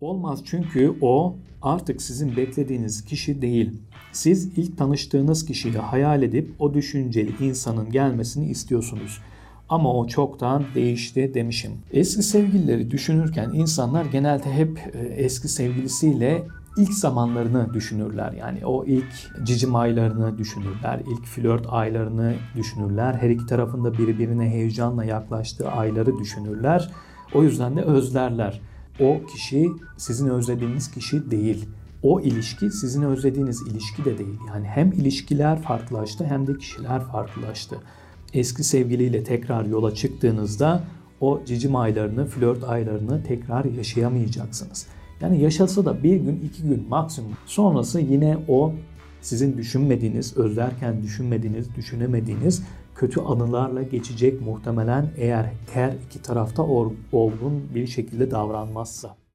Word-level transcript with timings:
Olmaz 0.00 0.40
çünkü 0.44 0.94
o 1.00 1.36
artık 1.62 2.02
sizin 2.02 2.36
beklediğiniz 2.36 3.04
kişi 3.04 3.42
değil. 3.42 3.82
Siz 4.12 4.58
ilk 4.58 4.78
tanıştığınız 4.78 5.46
kişiyi 5.46 5.78
hayal 5.78 6.22
edip 6.22 6.54
o 6.58 6.74
düşünceli 6.74 7.32
insanın 7.40 7.90
gelmesini 7.90 8.50
istiyorsunuz. 8.50 9.18
Ama 9.68 9.94
o 9.94 10.06
çoktan 10.06 10.64
değişti 10.74 11.34
demişim. 11.34 11.72
Eski 11.92 12.22
sevgilileri 12.22 12.90
düşünürken 12.90 13.50
insanlar 13.54 14.04
genelde 14.04 14.52
hep 14.52 14.78
e, 14.94 14.98
eski 14.98 15.48
sevgilisiyle 15.48 16.42
ilk 16.76 16.92
zamanlarını 16.92 17.74
düşünürler. 17.74 18.32
Yani 18.32 18.66
o 18.66 18.84
ilk 18.84 19.44
cicim 19.44 19.76
aylarını 19.76 20.38
düşünürler, 20.38 21.00
ilk 21.12 21.26
flört 21.26 21.66
aylarını 21.68 22.34
düşünürler. 22.56 23.14
Her 23.14 23.30
iki 23.30 23.46
tarafında 23.46 23.98
birbirine 23.98 24.48
heyecanla 24.48 25.04
yaklaştığı 25.04 25.70
ayları 25.70 26.18
düşünürler. 26.18 26.90
O 27.34 27.42
yüzden 27.42 27.76
de 27.76 27.82
özlerler. 27.82 28.60
O 29.00 29.26
kişi 29.26 29.68
sizin 29.96 30.28
özlediğiniz 30.28 30.90
kişi 30.90 31.30
değil. 31.30 31.68
O 32.02 32.20
ilişki 32.20 32.70
sizin 32.70 33.02
özlediğiniz 33.02 33.62
ilişki 33.62 34.04
de 34.04 34.18
değil. 34.18 34.38
Yani 34.48 34.66
hem 34.66 34.92
ilişkiler 34.92 35.62
farklılaştı 35.62 36.24
hem 36.24 36.46
de 36.46 36.58
kişiler 36.58 37.00
farklılaştı. 37.00 37.76
Eski 38.34 38.64
sevgiliyle 38.64 39.24
tekrar 39.24 39.64
yola 39.64 39.94
çıktığınızda 39.94 40.84
o 41.20 41.40
cicim 41.46 41.76
aylarını, 41.76 42.26
flört 42.26 42.64
aylarını 42.64 43.24
tekrar 43.24 43.64
yaşayamayacaksınız. 43.64 44.86
Yani 45.20 45.40
yaşasa 45.42 45.84
da 45.84 46.02
bir 46.02 46.16
gün, 46.16 46.40
iki 46.40 46.62
gün 46.62 46.88
maksimum. 46.88 47.32
Sonrası 47.46 48.00
yine 48.00 48.38
o 48.48 48.72
sizin 49.22 49.58
düşünmediğiniz, 49.58 50.36
özlerken 50.36 51.02
düşünmediğiniz, 51.02 51.74
düşünemediğiniz 51.76 52.62
kötü 52.94 53.20
anılarla 53.20 53.82
geçecek 53.82 54.40
muhtemelen 54.40 55.10
eğer 55.16 55.52
her 55.72 55.92
iki 56.06 56.22
tarafta 56.22 56.62
olgun 57.12 57.62
bir 57.74 57.86
şekilde 57.86 58.30
davranmazsa. 58.30 59.20